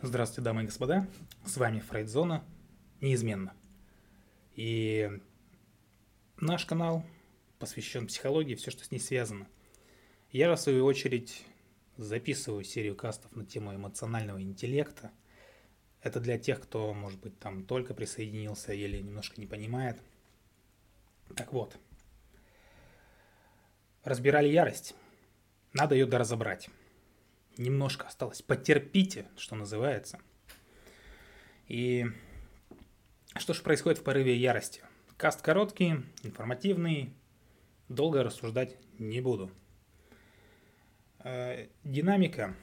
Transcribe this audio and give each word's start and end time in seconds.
Здравствуйте, 0.00 0.42
дамы 0.42 0.62
и 0.62 0.66
господа. 0.66 1.08
С 1.44 1.56
вами 1.56 1.80
Фрейдзона. 1.80 2.44
Неизменно. 3.00 3.52
И 4.54 5.10
наш 6.36 6.64
канал 6.66 7.04
посвящен 7.58 8.06
психологии, 8.06 8.54
все, 8.54 8.70
что 8.70 8.84
с 8.84 8.92
ней 8.92 9.00
связано. 9.00 9.48
Я, 10.30 10.54
в 10.54 10.60
свою 10.60 10.84
очередь, 10.84 11.44
записываю 11.96 12.62
серию 12.62 12.94
кастов 12.94 13.34
на 13.34 13.44
тему 13.44 13.74
эмоционального 13.74 14.40
интеллекта. 14.40 15.10
Это 16.00 16.20
для 16.20 16.38
тех, 16.38 16.60
кто, 16.60 16.94
может 16.94 17.18
быть, 17.18 17.36
там 17.40 17.64
только 17.64 17.92
присоединился 17.92 18.72
или 18.72 18.98
немножко 18.98 19.40
не 19.40 19.48
понимает. 19.48 20.00
Так 21.34 21.52
вот. 21.52 21.76
Разбирали 24.04 24.46
ярость. 24.46 24.94
Надо 25.72 25.96
ее 25.96 26.06
доразобрать 26.06 26.70
немножко 27.58 28.06
осталось. 28.06 28.40
Потерпите, 28.40 29.26
что 29.36 29.54
называется. 29.56 30.18
И 31.66 32.06
что 33.36 33.52
же 33.52 33.62
происходит 33.62 33.98
в 33.98 34.04
порыве 34.04 34.36
ярости? 34.36 34.82
Каст 35.16 35.42
короткий, 35.42 36.04
информативный, 36.22 37.12
долго 37.88 38.22
рассуждать 38.22 38.76
не 38.98 39.20
буду. 39.20 39.50
Э, 41.18 41.66
динамика. 41.84 42.54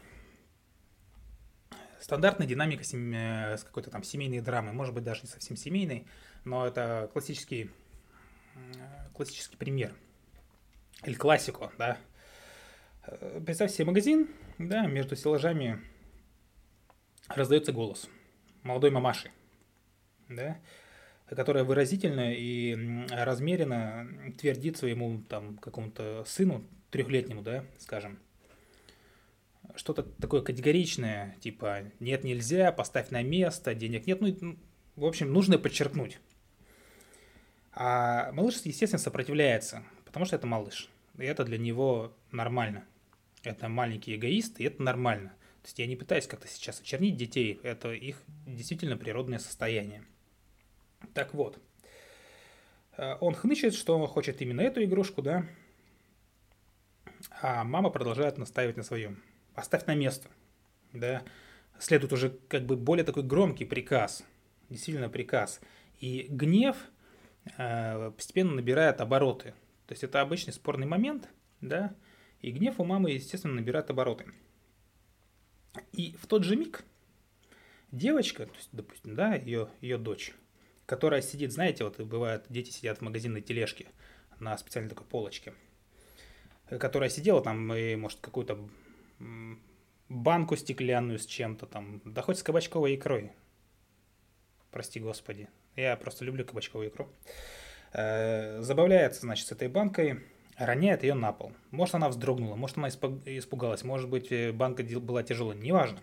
Стандартная 2.00 2.48
динамика 2.48 2.84
с 2.84 3.64
какой-то 3.64 3.90
там 3.90 4.04
семейной 4.04 4.40
драмы, 4.40 4.74
может 4.74 4.94
быть 4.94 5.04
даже 5.04 5.24
не 5.24 5.28
совсем 5.28 5.58
семейной, 5.58 6.08
но 6.44 6.68
это 6.68 7.10
классический, 7.12 7.72
классический 9.14 9.58
пример. 9.58 9.94
Или 11.04 11.16
классику, 11.16 11.72
да. 11.78 11.98
Э, 13.08 13.42
представь 13.46 13.72
себе 13.72 13.86
магазин, 13.86 14.30
да, 14.58 14.88
между 14.88 15.16
стеллажами 15.16 15.80
раздается 17.28 17.72
голос 17.72 18.10
молодой 18.64 18.90
мамаши, 18.90 19.32
да, 20.28 20.60
которая 21.28 21.64
выразительно 21.64 22.34
и 22.34 23.06
размеренно 23.10 24.08
твердит 24.40 24.78
своему 24.78 25.22
там 25.30 25.58
какому-то 25.58 26.24
сыну 26.26 26.64
трехлетнему, 26.90 27.42
да, 27.42 27.64
скажем, 27.78 28.20
что-то 29.76 30.04
такое 30.04 30.42
категоричное, 30.42 31.36
типа 31.42 31.92
нет, 32.00 32.24
нельзя, 32.24 32.72
поставь 32.72 33.12
на 33.12 33.22
место, 33.22 33.76
денег 33.76 34.08
нет, 34.08 34.22
ну, 34.22 34.58
в 34.96 35.06
общем, 35.06 35.32
нужно 35.32 35.60
подчеркнуть. 35.60 36.20
А 37.72 38.32
малыш, 38.32 38.62
естественно, 38.64 39.00
сопротивляется, 39.00 39.84
потому 40.06 40.26
что 40.26 40.38
это 40.38 40.48
малыш, 40.48 40.90
и 41.18 41.26
это 41.26 41.44
для 41.44 41.58
него 41.58 42.16
нормально– 42.32 42.84
это 43.46 43.70
маленький 43.70 44.16
эгоист, 44.16 44.60
и 44.60 44.64
это 44.64 44.82
нормально. 44.82 45.30
То 45.62 45.68
есть 45.68 45.80
я 45.80 45.88
не 45.88 45.96
пытаюсь 45.96 46.28
как-то 46.28 46.48
сейчас 46.48 46.80
очернить 46.80 47.18
детей, 47.18 47.60
это 47.64 47.92
их 47.92 48.22
действительно 48.46 48.98
природное 48.98 49.40
состояние. 49.40 50.06
Так 51.14 51.34
вот, 51.34 51.60
э, 52.98 53.16
он 53.20 53.34
хнычет, 53.34 53.74
что 53.74 53.98
он 53.98 54.08
хочет 54.08 54.42
именно 54.42 54.62
эту 54.62 54.84
игрушку, 54.84 55.22
да, 55.22 55.46
а 57.42 57.64
мама 57.64 57.90
продолжает 57.90 58.38
настаивать 58.38 58.78
на 58.78 58.84
своем. 58.84 59.22
Оставь 59.54 59.86
на 59.86 59.96
место, 59.96 60.30
да. 60.94 61.24
Следует 61.80 62.14
уже 62.14 62.30
как 62.48 62.66
бы 62.66 62.78
более 62.78 63.04
такой 63.04 63.24
громкий 63.24 63.66
приказ, 63.66 64.24
действительно 64.70 65.10
приказ. 65.10 65.60
И 66.00 66.28
гнев 66.30 66.78
э, 67.58 68.12
постепенно 68.12 68.54
набирает 68.54 69.02
обороты. 69.02 69.54
То 69.88 69.92
есть 69.92 70.04
это 70.04 70.22
обычный 70.22 70.54
спорный 70.54 70.88
момент, 70.88 71.30
да, 71.62 71.94
и 72.46 72.52
гнев 72.52 72.80
у 72.80 72.84
мамы, 72.84 73.10
естественно, 73.10 73.56
набирает 73.56 73.90
обороты. 73.90 74.28
И 75.94 76.16
в 76.22 76.28
тот 76.28 76.44
же 76.44 76.56
миг 76.56 76.86
девочка, 77.92 78.46
то 78.46 78.54
есть, 78.54 78.70
допустим, 78.72 79.16
да, 79.16 79.34
ее, 79.34 79.68
ее 79.82 79.98
дочь, 79.98 80.32
которая 80.86 81.24
сидит, 81.24 81.52
знаете, 81.52 81.84
вот 81.84 82.00
бывает, 82.00 82.46
дети 82.50 82.70
сидят 82.70 83.00
в 83.00 83.02
магазинной 83.02 83.42
тележке 83.42 83.88
на 84.40 84.56
специальной 84.60 84.92
такой 84.92 85.08
полочке, 85.08 85.56
которая 86.70 87.10
сидела 87.10 87.42
там 87.42 87.74
и, 87.74 87.96
может, 87.96 88.20
какую-то 88.20 88.70
банку 90.08 90.56
стеклянную 90.56 91.18
с 91.18 91.26
чем-то 91.26 91.66
там, 91.66 92.00
да 92.06 92.22
хоть 92.22 92.38
с 92.38 92.44
кабачковой 92.44 92.94
икрой. 92.94 93.32
Прости 94.70 95.00
господи. 95.00 95.50
Я 95.76 95.98
просто 95.98 96.24
люблю 96.24 96.46
кабачковую 96.46 96.90
икру. 96.90 97.10
Э, 97.92 98.62
забавляется, 98.62 99.22
значит, 99.22 99.48
с 99.48 99.52
этой 99.52 99.68
банкой, 99.68 100.22
роняет 100.58 101.04
ее 101.04 101.14
на 101.14 101.32
пол. 101.32 101.52
Может, 101.72 101.96
она 101.96 102.10
вздрогнула, 102.10 102.56
может, 102.56 102.78
она 102.78 102.90
испугалась, 102.90 103.84
может 103.84 104.10
быть, 104.10 104.32
э, 104.32 104.52
банка 104.52 104.84
была 105.00 105.24
тяжелая, 105.24 105.58
неважно. 105.58 106.00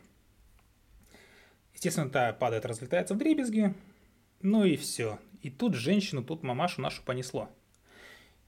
Естественно, 1.74 2.10
та 2.10 2.32
падает, 2.32 2.66
разлетается 2.66 3.14
в 3.14 3.18
дребезги, 3.18 3.74
ну 4.40 4.64
и 4.64 4.76
все. 4.76 5.18
И 5.40 5.50
тут 5.50 5.74
женщину, 5.74 6.22
тут 6.22 6.42
мамашу 6.42 6.80
нашу 6.80 7.02
понесло. 7.02 7.48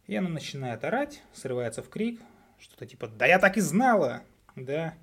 И 0.06 0.14
она 0.14 0.28
начинает 0.28 0.84
орать, 0.84 1.22
срывается 1.32 1.82
в 1.82 1.88
крик, 1.88 2.20
что-то 2.58 2.86
типа 2.86 3.08
«Да 3.08 3.26
я 3.26 3.38
так 3.38 3.56
и 3.56 3.60
знала!» 3.60 4.22
Да. 4.54 4.94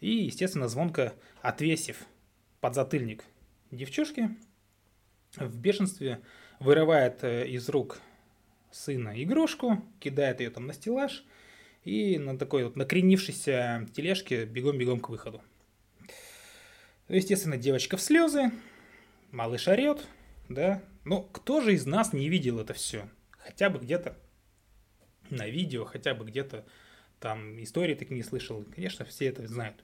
И, 0.00 0.10
естественно, 0.10 0.68
звонко 0.68 1.14
отвесив 1.40 2.04
подзатыльник 2.60 3.24
девчушки, 3.70 4.36
в 5.36 5.58
бешенстве 5.58 6.20
вырывает 6.60 7.22
э, 7.24 7.46
из 7.48 7.68
рук 7.68 8.00
сына 8.70 9.22
игрушку, 9.22 9.84
кидает 10.00 10.40
ее 10.40 10.50
там 10.50 10.66
на 10.66 10.72
стеллаж 10.72 11.24
и 11.84 12.18
на 12.18 12.38
такой 12.38 12.64
вот 12.64 12.76
накренившейся 12.76 13.88
тележке 13.94 14.44
бегом-бегом 14.44 15.00
к 15.00 15.08
выходу. 15.08 15.42
Естественно, 17.08 17.56
девочка 17.56 17.96
в 17.96 18.02
слезы, 18.02 18.50
малыш 19.30 19.68
орет, 19.68 20.06
да. 20.48 20.82
Но 21.04 21.22
кто 21.22 21.60
же 21.60 21.74
из 21.74 21.86
нас 21.86 22.12
не 22.12 22.28
видел 22.28 22.60
это 22.60 22.74
все? 22.74 23.08
Хотя 23.30 23.70
бы 23.70 23.78
где-то 23.78 24.18
на 25.30 25.46
видео, 25.48 25.84
хотя 25.84 26.14
бы 26.14 26.26
где-то 26.26 26.66
там 27.20 27.62
истории 27.62 27.94
такие 27.94 28.16
не 28.16 28.22
слышал. 28.22 28.64
Конечно, 28.74 29.04
все 29.04 29.26
это 29.26 29.46
знают. 29.46 29.82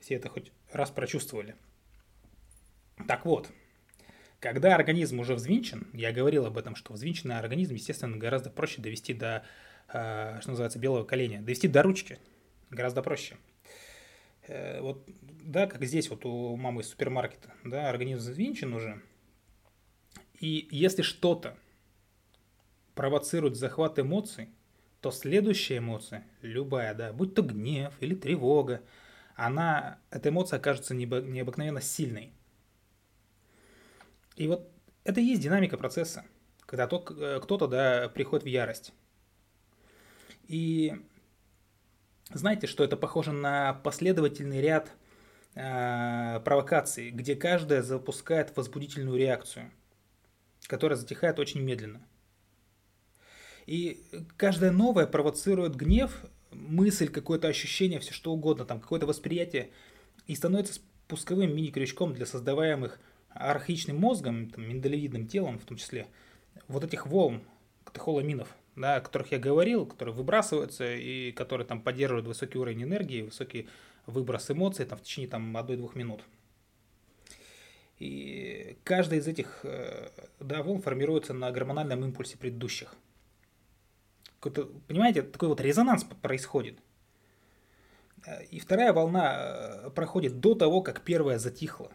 Все 0.00 0.14
это 0.14 0.28
хоть 0.28 0.50
раз 0.72 0.90
прочувствовали. 0.90 1.54
Так 3.06 3.24
вот, 3.24 3.48
когда 4.44 4.74
организм 4.74 5.20
уже 5.20 5.34
взвинчен, 5.34 5.86
я 5.94 6.12
говорил 6.12 6.44
об 6.44 6.58
этом, 6.58 6.76
что 6.76 6.92
взвинченный 6.92 7.38
организм, 7.38 7.72
естественно, 7.72 8.18
гораздо 8.18 8.50
проще 8.50 8.82
довести 8.82 9.14
до, 9.14 9.42
э, 9.88 10.36
что 10.42 10.50
называется, 10.50 10.78
белого 10.78 11.04
коленя, 11.04 11.40
довести 11.40 11.66
до 11.66 11.82
ручки 11.82 12.18
гораздо 12.68 13.02
проще. 13.02 13.38
Э, 14.46 14.82
вот, 14.82 15.08
да, 15.22 15.66
как 15.66 15.82
здесь 15.86 16.10
вот 16.10 16.26
у 16.26 16.56
мамы 16.56 16.82
из 16.82 16.90
супермаркета, 16.90 17.54
да, 17.64 17.88
организм 17.88 18.18
взвинчен 18.18 18.74
уже, 18.74 19.00
и 20.40 20.68
если 20.70 21.00
что-то 21.00 21.56
провоцирует 22.94 23.56
захват 23.56 23.98
эмоций, 23.98 24.50
то 25.00 25.10
следующая 25.10 25.78
эмоция, 25.78 26.26
любая, 26.42 26.92
да, 26.92 27.14
будь 27.14 27.34
то 27.34 27.40
гнев 27.40 27.94
или 28.00 28.14
тревога, 28.14 28.82
она, 29.36 30.00
эта 30.10 30.28
эмоция 30.28 30.58
окажется 30.58 30.94
необыкновенно 30.94 31.80
сильной– 31.80 32.34
и 34.36 34.48
вот 34.48 34.70
это 35.04 35.20
и 35.20 35.24
есть 35.24 35.42
динамика 35.42 35.76
процесса, 35.76 36.24
когда 36.60 36.84
э, 36.84 37.40
кто-то 37.42 37.66
да, 37.66 38.08
приходит 38.08 38.44
в 38.44 38.48
ярость. 38.48 38.92
И 40.48 40.94
знаете, 42.32 42.66
что 42.66 42.84
это 42.84 42.96
похоже 42.96 43.32
на 43.32 43.74
последовательный 43.74 44.60
ряд 44.60 44.90
э, 45.54 46.40
провокаций, 46.44 47.10
где 47.10 47.36
каждая 47.36 47.82
запускает 47.82 48.56
возбудительную 48.56 49.18
реакцию, 49.18 49.70
которая 50.66 50.96
затихает 50.96 51.38
очень 51.38 51.60
медленно. 51.60 52.06
И 53.66 54.04
каждая 54.36 54.72
новая 54.72 55.06
провоцирует 55.06 55.76
гнев, 55.76 56.24
мысль, 56.50 57.08
какое-то 57.08 57.48
ощущение, 57.48 58.00
все 58.00 58.12
что 58.12 58.32
угодно, 58.32 58.64
там 58.64 58.80
какое-то 58.80 59.06
восприятие, 59.06 59.70
и 60.26 60.34
становится 60.34 60.74
спусковым 60.74 61.54
мини-крючком 61.54 62.14
для 62.14 62.26
создаваемых 62.26 62.98
архаичным 63.34 63.98
мозгом, 63.98 64.50
там, 64.50 64.68
миндалевидным 64.68 65.26
телом 65.26 65.58
в 65.58 65.64
том 65.64 65.76
числе, 65.76 66.06
вот 66.68 66.84
этих 66.84 67.06
волн, 67.06 67.42
катехоламинов, 67.84 68.54
да, 68.76 68.96
о 68.96 69.00
которых 69.00 69.32
я 69.32 69.38
говорил, 69.38 69.86
которые 69.86 70.14
выбрасываются 70.14 70.94
и 70.94 71.32
которые 71.32 71.66
там 71.66 71.80
поддерживают 71.80 72.26
высокий 72.26 72.58
уровень 72.58 72.84
энергии, 72.84 73.22
высокий 73.22 73.68
выброс 74.06 74.50
эмоций 74.50 74.86
там, 74.86 74.98
в 74.98 75.02
течение 75.02 75.28
там, 75.28 75.56
1-2 75.56 75.96
минут. 75.96 76.22
И 77.98 78.76
каждая 78.84 79.20
из 79.20 79.28
этих 79.28 79.60
э, 79.64 80.10
да, 80.40 80.62
волн 80.62 80.82
формируется 80.82 81.32
на 81.32 81.50
гормональном 81.50 82.04
импульсе 82.04 82.36
предыдущих. 82.36 82.94
Понимаете, 84.40 85.22
такой 85.22 85.48
вот 85.48 85.60
резонанс 85.60 86.04
происходит. 86.04 86.78
И 88.50 88.58
вторая 88.58 88.92
волна 88.92 89.36
э, 89.36 89.90
проходит 89.90 90.40
до 90.40 90.54
того, 90.54 90.82
как 90.82 91.02
первая 91.02 91.38
затихла 91.38 91.92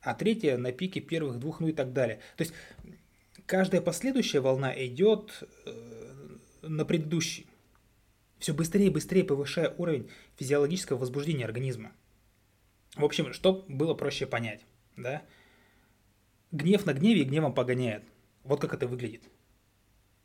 а 0.00 0.14
третья 0.14 0.56
на 0.56 0.72
пике 0.72 1.00
первых 1.00 1.38
двух, 1.38 1.60
ну 1.60 1.68
и 1.68 1.72
так 1.72 1.92
далее. 1.92 2.20
То 2.36 2.42
есть 2.42 2.54
каждая 3.46 3.80
последующая 3.80 4.40
волна 4.40 4.72
идет 4.86 5.42
э, 5.66 6.36
на 6.62 6.84
предыдущий. 6.84 7.46
Все 8.38 8.52
быстрее 8.52 8.86
и 8.86 8.90
быстрее 8.90 9.24
повышая 9.24 9.74
уровень 9.78 10.08
физиологического 10.36 10.98
возбуждения 10.98 11.44
организма. 11.44 11.92
В 12.94 13.04
общем, 13.04 13.32
что 13.32 13.64
было 13.68 13.94
проще 13.94 14.26
понять, 14.26 14.64
да? 14.96 15.22
Гнев 16.52 16.86
на 16.86 16.94
гневе 16.94 17.22
и 17.22 17.24
гневом 17.24 17.52
погоняет. 17.52 18.04
Вот 18.44 18.60
как 18.60 18.74
это 18.74 18.86
выглядит. 18.86 19.22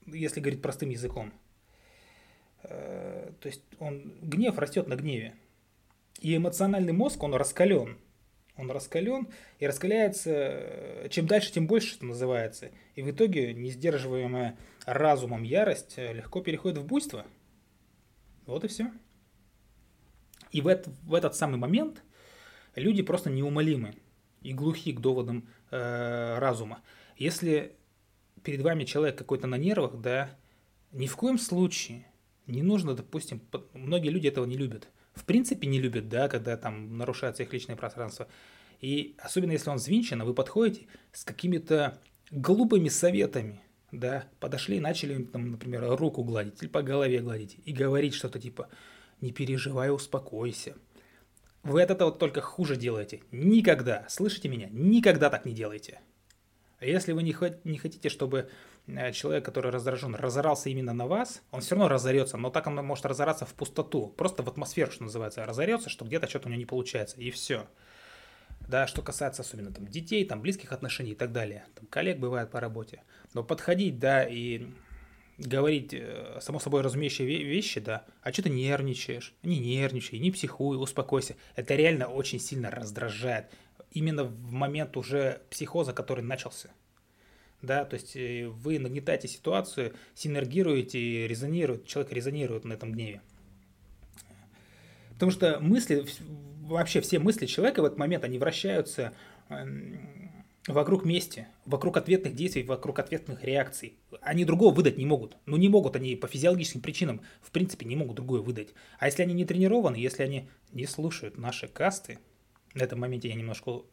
Если 0.05 0.39
говорить 0.39 0.61
простым 0.61 0.89
языком. 0.89 1.33
Э, 2.63 3.31
то 3.39 3.47
есть 3.47 3.63
он, 3.79 4.13
гнев 4.21 4.57
растет 4.57 4.87
на 4.87 4.95
гневе. 4.95 5.35
И 6.21 6.35
эмоциональный 6.35 6.93
мозг, 6.93 7.21
он 7.23 7.33
раскален. 7.33 7.97
Он 8.55 8.69
раскален 8.69 9.27
и 9.59 9.65
раскаляется, 9.65 10.31
э, 10.31 11.07
чем 11.09 11.25
дальше, 11.25 11.51
тем 11.51 11.65
больше, 11.65 11.89
что 11.89 12.05
называется. 12.05 12.69
И 12.95 13.01
в 13.01 13.09
итоге 13.09 13.53
несдерживаемая 13.53 14.57
разумом 14.85 15.43
ярость 15.43 15.95
э, 15.97 16.13
легко 16.13 16.41
переходит 16.41 16.77
в 16.77 16.85
буйство. 16.85 17.25
Вот 18.45 18.63
и 18.63 18.67
все. 18.67 18.91
И 20.51 20.61
в, 20.61 20.67
это, 20.67 20.91
в 21.03 21.15
этот 21.15 21.35
самый 21.35 21.57
момент 21.57 22.03
люди 22.75 23.01
просто 23.01 23.31
неумолимы 23.31 23.95
и 24.41 24.53
глухи 24.53 24.93
к 24.93 24.99
доводам 24.99 25.47
э, 25.71 26.37
разума. 26.37 26.81
Если 27.17 27.75
перед 28.43 28.61
вами 28.61 28.83
человек 28.83 29.17
какой-то 29.17 29.47
на 29.47 29.55
нервах, 29.55 29.99
да, 29.99 30.29
ни 30.91 31.07
в 31.07 31.15
коем 31.15 31.39
случае 31.39 32.05
не 32.45 32.61
нужно, 32.61 32.93
допустим, 32.93 33.41
многие 33.73 34.09
люди 34.09 34.27
этого 34.27 34.45
не 34.45 34.57
любят. 34.57 34.89
В 35.13 35.25
принципе 35.25 35.67
не 35.67 35.79
любят, 35.79 36.09
да, 36.09 36.27
когда 36.27 36.57
там 36.57 36.97
нарушается 36.97 37.43
их 37.43 37.53
личное 37.53 37.75
пространство. 37.75 38.27
И 38.81 39.15
особенно 39.19 39.51
если 39.51 39.69
он 39.69 39.77
взвинчен, 39.77 40.21
а 40.21 40.25
вы 40.25 40.33
подходите 40.33 40.87
с 41.11 41.23
какими-то 41.23 41.99
глупыми 42.31 42.89
советами, 42.89 43.61
да, 43.91 44.25
подошли 44.39 44.77
и 44.77 44.81
начали, 44.81 45.23
там, 45.23 45.51
например, 45.51 45.95
руку 45.95 46.23
гладить 46.23 46.61
или 46.61 46.69
по 46.69 46.81
голове 46.81 47.19
гладить 47.19 47.57
и 47.63 47.71
говорить 47.71 48.15
что-то 48.15 48.39
типа 48.39 48.69
«не 49.21 49.31
переживай, 49.31 49.93
успокойся». 49.93 50.75
Вы 51.61 51.81
от 51.81 51.91
этого 51.91 52.11
только 52.11 52.41
хуже 52.41 52.75
делаете. 52.75 53.21
Никогда, 53.31 54.05
слышите 54.09 54.49
меня, 54.49 54.67
никогда 54.71 55.29
так 55.29 55.45
не 55.45 55.53
делайте. 55.53 56.01
А 56.79 56.85
если 56.85 57.13
вы 57.13 57.23
не, 57.23 57.31
хотите, 57.31 58.09
чтобы 58.09 58.49
человек, 59.13 59.45
который 59.45 59.71
раздражен, 59.71 60.15
разорался 60.15 60.69
именно 60.69 60.93
на 60.93 61.07
вас, 61.07 61.41
он 61.51 61.61
все 61.61 61.75
равно 61.75 61.87
разорется, 61.87 62.37
но 62.37 62.49
так 62.49 62.67
он 62.67 62.75
может 62.75 63.05
разораться 63.05 63.45
в 63.45 63.53
пустоту, 63.53 64.07
просто 64.07 64.43
в 64.43 64.49
атмосферу, 64.49 64.91
что 64.91 65.03
называется, 65.03 65.45
разорется, 65.45 65.89
что 65.89 66.05
где-то 66.05 66.27
что-то 66.27 66.47
у 66.47 66.51
него 66.51 66.59
не 66.59 66.65
получается, 66.65 67.17
и 67.17 67.31
все. 67.31 67.67
Да, 68.67 68.87
что 68.87 69.01
касается 69.01 69.41
особенно 69.41 69.71
там 69.73 69.87
детей, 69.87 70.25
там 70.25 70.41
близких 70.41 70.71
отношений 70.71 71.11
и 71.11 71.15
так 71.15 71.31
далее, 71.31 71.65
там 71.75 71.85
коллег 71.87 72.19
бывает 72.19 72.49
по 72.49 72.59
работе. 72.59 73.03
Но 73.33 73.43
подходить, 73.43 73.99
да, 73.99 74.23
и 74.23 74.67
говорить 75.37 75.93
э, 75.93 76.39
само 76.41 76.59
собой 76.59 76.81
разумеющие 76.81 77.27
вещи, 77.27 77.79
да, 77.79 78.05
а 78.21 78.31
что 78.31 78.43
ты 78.43 78.49
нервничаешь? 78.49 79.33
Не 79.43 79.59
нервничай, 79.59 80.19
не 80.19 80.31
психуй, 80.31 80.81
успокойся. 80.81 81.35
Это 81.55 81.75
реально 81.75 82.07
очень 82.07 82.39
сильно 82.39 82.69
раздражает 82.69 83.47
именно 83.93 84.23
в 84.23 84.51
момент 84.51 84.97
уже 84.97 85.41
психоза, 85.49 85.93
который 85.93 86.23
начался. 86.23 86.69
Да, 87.63 87.85
то 87.85 87.93
есть 87.93 88.17
э, 88.17 88.47
вы 88.47 88.77
нагнетаете 88.77 89.29
ситуацию, 89.29 89.93
синергируете, 90.13 91.27
резонирует, 91.27 91.87
человек 91.87 92.11
резонирует 92.11 92.65
на 92.65 92.73
этом 92.73 92.91
гневе. 92.91 93.21
Потому 95.13 95.31
что 95.31 95.61
мысли, 95.61 96.05
вообще 96.61 96.99
все 96.99 97.19
мысли 97.19 97.45
человека 97.45 97.81
в 97.81 97.85
этот 97.85 97.97
момент, 97.97 98.25
они 98.25 98.37
вращаются 98.37 99.13
эм, 99.47 100.29
вокруг 100.67 101.05
мести, 101.05 101.47
вокруг 101.65 101.95
ответных 101.95 102.35
действий, 102.35 102.63
вокруг 102.63 102.99
ответных 102.99 103.45
реакций. 103.45 103.97
Они 104.21 104.43
другого 104.43 104.75
выдать 104.75 104.97
не 104.97 105.05
могут. 105.05 105.37
Ну 105.45 105.55
не 105.55 105.69
могут 105.69 105.95
они 105.95 106.17
по 106.17 106.27
физиологическим 106.27 106.81
причинам, 106.81 107.21
в 107.41 107.51
принципе, 107.51 107.85
не 107.85 107.95
могут 107.95 108.17
другое 108.17 108.41
выдать. 108.41 108.73
А 108.99 109.05
если 109.05 109.23
они 109.23 109.33
не 109.33 109.45
тренированы, 109.45 109.95
если 109.95 110.23
они 110.23 110.49
не 110.73 110.85
слушают 110.85 111.37
наши 111.37 111.69
касты, 111.69 112.19
на 112.73 112.83
этом 112.83 112.99
моменте 112.99 113.29
я 113.29 113.35
немножко 113.35 113.83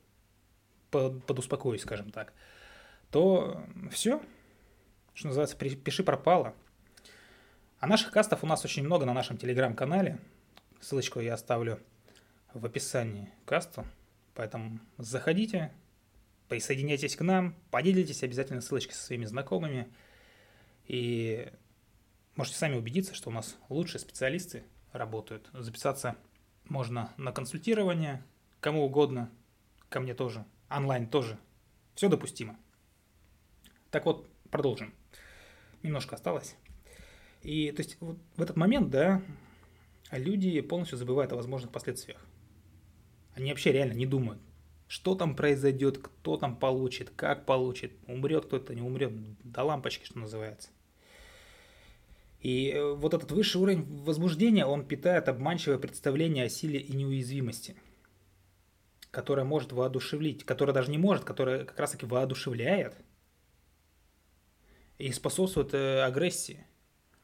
подуспокоюсь, 0.90 1.82
скажем 1.82 2.11
так, 2.11 2.32
то 3.10 3.62
все, 3.90 4.22
что 5.14 5.28
называется, 5.28 5.56
пиши 5.56 6.02
пропало. 6.02 6.54
А 7.78 7.86
наших 7.86 8.12
кастов 8.12 8.44
у 8.44 8.46
нас 8.46 8.64
очень 8.64 8.84
много 8.84 9.06
на 9.06 9.14
нашем 9.14 9.36
телеграм-канале. 9.36 10.18
Ссылочку 10.80 11.20
я 11.20 11.34
оставлю 11.34 11.80
в 12.54 12.64
описании 12.64 13.30
касту. 13.44 13.86
Поэтому 14.34 14.80
заходите, 14.98 15.72
присоединяйтесь 16.48 17.16
к 17.16 17.22
нам, 17.22 17.54
поделитесь 17.70 18.22
обязательно 18.22 18.60
ссылочкой 18.60 18.94
со 18.94 19.04
своими 19.04 19.24
знакомыми. 19.24 19.92
И 20.86 21.50
можете 22.36 22.58
сами 22.58 22.76
убедиться, 22.76 23.14
что 23.14 23.30
у 23.30 23.32
нас 23.32 23.56
лучшие 23.68 24.00
специалисты 24.00 24.64
работают. 24.92 25.48
Записаться 25.52 26.16
можно 26.64 27.12
на 27.16 27.32
консультирование, 27.32 28.24
кому 28.60 28.84
угодно, 28.84 29.30
ко 29.88 30.00
мне 30.00 30.14
тоже, 30.14 30.44
онлайн 30.68 31.06
тоже. 31.08 31.38
Все 31.94 32.08
допустимо. 32.08 32.58
Так 33.90 34.06
вот, 34.06 34.28
продолжим. 34.50 34.94
Немножко 35.82 36.16
осталось. 36.16 36.56
И 37.42 37.72
то 37.72 37.82
есть 37.82 37.96
вот 38.00 38.19
в 38.37 38.42
этот 38.42 38.56
момент, 38.56 38.90
да, 38.90 39.22
люди 40.10 40.60
полностью 40.60 40.98
забывают 40.98 41.32
о 41.32 41.37
возможных 41.37 41.72
последствиях. 41.72 42.25
Они 43.34 43.50
вообще 43.50 43.72
реально 43.72 43.94
не 43.94 44.06
думают, 44.06 44.40
что 44.87 45.14
там 45.14 45.34
произойдет, 45.34 45.98
кто 45.98 46.37
там 46.37 46.56
получит, 46.56 47.10
как 47.10 47.46
получит, 47.46 47.92
умрет 48.06 48.46
кто-то, 48.46 48.75
не 48.75 48.82
умрет, 48.82 49.12
до 49.44 49.62
лампочки, 49.62 50.04
что 50.04 50.19
называется. 50.19 50.69
И 52.40 52.70
э, 52.70 52.93
вот 52.94 53.14
этот 53.14 53.32
высший 53.32 53.60
уровень 53.60 53.84
возбуждения, 54.02 54.66
он 54.66 54.84
питает 54.84 55.28
обманчивое 55.28 55.78
представление 55.78 56.44
о 56.44 56.48
силе 56.48 56.81
и 56.81 56.93
неуязвимости– 56.94 57.76
которая 59.10 59.44
может 59.44 59.72
воодушевить, 59.72 60.44
которая 60.44 60.75
даже 60.75 60.90
не 60.90 60.98
может, 60.98 61.25
которая 61.25 61.64
как 61.64 61.78
раз-таки 61.78 62.06
воодушевляет 62.06 62.96
и 65.00 65.12
способствует 65.12 65.73
э, 65.73 66.02
агрессии. 66.02 66.67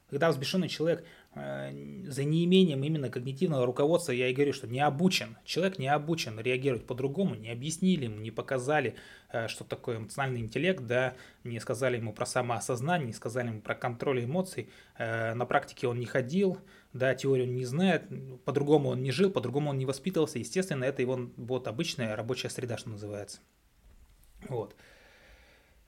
Когда 0.09 0.31
взбешенный 0.31 0.69
человек 0.69 1.05
э, 1.35 2.05
за 2.09 2.25
неимением 2.25 2.83
именно 2.83 3.11
когнитивного 3.11 3.67
руководства, 3.67 4.13
я 4.13 4.29
и 4.29 4.35
говорю, 4.35 4.53
что 4.53 4.67
не 4.67 4.81
обучен, 4.81 5.37
человек 5.45 5.79
не 5.79 5.89
обучен 5.89 6.41
реагировать 6.41 6.87
по-другому, 6.87 7.35
не 7.35 7.51
объяснили 7.51 8.05
ему, 8.05 8.21
не 8.21 8.31
показали, 8.31 8.95
э, 9.31 9.49
что 9.49 9.65
такое 9.65 9.99
эмоциональный 9.99 10.41
интеллект, 10.41 10.87
да, 10.87 11.15
не 11.45 11.61
сказали 11.61 11.99
ему 11.99 12.15
про 12.15 12.25
самоосознание, 12.25 13.09
не 13.09 13.13
сказали 13.13 13.49
ему 13.49 13.61
про 13.61 13.75
контроль 13.75 14.25
эмоций, 14.25 14.71
на 14.99 15.45
практике 15.45 15.87
он 15.87 15.99
не 15.99 16.07
ходил, 16.07 16.59
да, 16.95 17.15
теорию 17.15 17.47
он 17.47 17.55
не 17.55 17.67
знает, 17.67 18.05
по-другому 18.45 18.91
он 18.91 19.03
не 19.03 19.11
жил, 19.11 19.31
по-другому 19.31 19.71
он 19.71 19.79
не 19.79 19.85
воспитывался, 19.85 20.39
естественно, 20.39 20.85
это 20.85 21.03
его 21.03 21.31
вот 21.37 21.69
обычная 21.69 22.17
рабочая 22.17 22.49
среда, 22.49 22.79
что 22.79 22.89
называется. 22.89 23.41
Вот. 24.49 24.75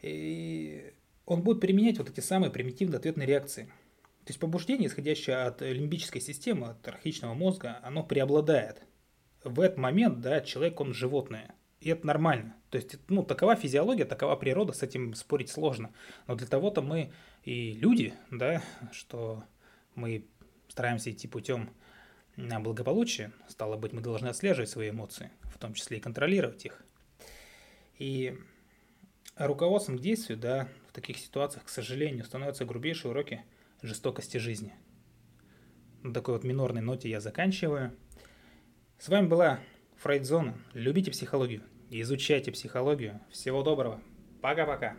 И 0.03 0.93
он 1.29 1.43
будет 1.43 1.61
применять 1.61 1.99
вот 1.99 2.09
эти 2.09 2.21
самые 2.21 2.51
примитивные 2.51 2.97
ответные 2.97 3.27
реакции. 3.27 3.65
То 4.25 4.31
есть 4.31 4.41
побуждение, 4.41 4.89
исходящее 4.89 5.37
от 5.37 5.61
лимбической 5.61 6.23
системы, 6.23 6.69
от 6.69 6.89
архаичного 6.89 7.35
мозга, 7.35 7.81
оно 7.83 8.03
преобладает. 8.03 8.83
В 9.45 9.61
этот 9.61 9.77
момент, 9.77 10.21
да, 10.21 10.41
человек, 10.41 10.81
он 10.81 10.95
животное. 10.95 11.55
И 11.81 11.91
это 11.91 12.07
нормально. 12.07 12.57
То 12.71 12.77
есть, 12.77 12.97
ну, 13.09 13.23
такова 13.23 13.57
физиология, 13.57 14.07
такова 14.07 14.37
природа, 14.37 14.73
с 14.73 14.83
этим 14.83 15.13
спорить 15.13 15.51
сложно. 15.51 15.93
Но 16.27 16.35
для 16.35 16.47
того-то 16.47 16.81
мы 16.81 17.13
и 17.45 17.73
люди, 17.73 18.15
да, 18.31 18.63
что 18.91 19.45
мы 19.95 20.27
стараемся 20.69 21.11
идти 21.11 21.29
путем 21.29 21.71
благополучия, 22.37 23.33
стало 23.49 23.77
быть, 23.77 23.93
мы 23.93 24.01
должны 24.01 24.29
отслеживать 24.29 24.71
свои 24.71 24.91
эмоции, 24.91 25.31
в 25.43 25.59
том 25.59 25.75
числе 25.75 25.99
и 25.99 26.01
контролировать 26.01 26.65
их. 26.65 26.83
И 27.99 28.39
руководством 29.37 29.99
к 29.99 30.01
действию, 30.01 30.39
да, 30.39 30.69
таких 31.01 31.19
ситуациях, 31.19 31.65
к 31.65 31.69
сожалению, 31.69 32.25
становятся 32.25 32.65
грубейшие 32.65 33.11
уроки 33.11 33.45
жестокости 33.83 34.39
жизни. 34.39 34.75
На 36.03 36.13
такой 36.13 36.35
вот 36.35 36.45
минорной 36.45 36.83
ноте 36.83 37.09
я 37.09 37.21
заканчиваю. 37.21 37.97
С 38.99 39.09
вами 39.09 39.27
была 39.27 39.61
Фрейдзона. 39.99 40.59
Любите 40.75 41.11
психологию, 41.11 41.63
изучайте 41.91 42.53
психологию. 42.53 43.21
Всего 43.31 43.63
доброго. 43.63 44.01
Пока-пока. 44.41 44.97